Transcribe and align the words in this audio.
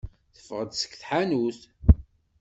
Teffeɣ-d 0.35 0.71
seg 0.77 0.91
tḥanut. 1.01 1.59